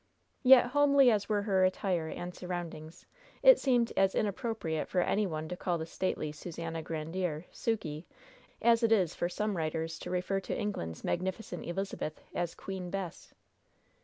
Yet 0.41 0.65
homely 0.71 1.11
as 1.11 1.29
were 1.29 1.43
her 1.43 1.63
attire 1.63 2.07
and 2.07 2.33
surroundings, 2.33 3.05
it 3.43 3.59
seemed 3.59 3.93
as 3.95 4.15
inappropriate 4.15 4.87
for 4.89 5.01
any 5.01 5.27
one 5.27 5.47
to 5.49 5.55
call 5.55 5.77
the 5.77 5.85
stately 5.85 6.31
Susannah 6.31 6.81
Grandiere 6.81 7.45
"Sukey," 7.53 8.05
as 8.63 8.81
it 8.81 8.91
is 8.91 9.13
for 9.13 9.29
some 9.29 9.55
writers 9.55 9.99
to 9.99 10.09
refer 10.09 10.39
to 10.39 10.57
England's 10.57 11.03
magnificent 11.03 11.65
Elizabeth 11.67 12.19
as 12.33 12.55
"Queen 12.55 12.89
Bess." 12.89 13.35